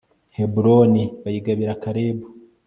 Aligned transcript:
heburoni 0.37 1.03
bayigabira 1.23 1.79
kalebu 1.83 2.25